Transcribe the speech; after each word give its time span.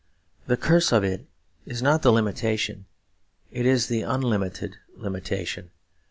The 0.47 0.57
curse 0.57 0.91
of 0.91 1.03
it 1.03 1.27
is 1.67 1.83
not 1.83 2.03
limitation; 2.05 2.87
it 3.51 3.67
is 3.67 3.91
unlimited 3.91 4.77
limitation. 4.95 5.69